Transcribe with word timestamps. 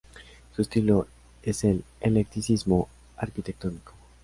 Su 0.55 0.63
estilo 0.63 1.05
es 1.43 1.63
el 1.63 1.83
eclecticismo 2.01 2.89
arquitectónico. 3.17 3.93